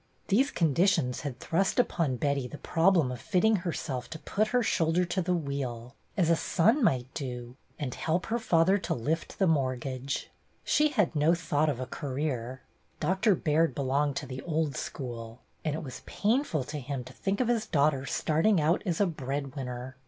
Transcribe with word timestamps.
These 0.29 0.49
conditions 0.49 1.21
had 1.21 1.39
thrust 1.39 1.77
upon 1.77 2.15
Betty 2.15 2.47
the 2.47 2.57
problem 2.57 3.11
of 3.11 3.21
fitting 3.21 3.57
herself 3.57 4.09
to 4.09 4.17
put 4.17 4.47
her 4.47 4.63
shoulder 4.63 5.05
to 5.05 5.21
the 5.21 5.35
wheel, 5.35 5.93
as 6.17 6.31
a 6.31 6.35
son 6.35 6.83
might 6.83 7.13
do, 7.13 7.55
and 7.77 7.93
help 7.93 8.25
her 8.25 8.39
father 8.39 8.79
to 8.79 8.95
lift 8.95 9.37
the 9.37 9.45
mortgage. 9.45 10.31
She 10.63 10.89
had 10.89 11.15
no 11.15 11.35
thought 11.35 11.69
of 11.69 11.79
a 11.79 11.85
career. 11.85 12.63
Doctor 12.99 13.35
Baird 13.35 13.75
be 13.75 13.83
longed 13.83 14.15
to 14.15 14.25
the 14.25 14.41
old 14.41 14.75
school, 14.75 15.41
and 15.63 15.75
it 15.75 15.83
was 15.83 16.01
painful 16.07 16.63
to 16.63 16.79
him 16.79 17.03
to 17.03 17.13
think 17.13 17.39
of 17.39 17.47
his 17.47 17.67
daughter 17.67 18.07
starting 18.07 18.59
out 18.59 18.59
MANY 18.59 18.59
A 18.59 18.65
TRUE 18.65 18.71
WORD 18.71 18.81
^3 18.81 18.87
as 18.87 19.01
a 19.01 19.05
bread 19.05 19.55
winner. 19.55 19.97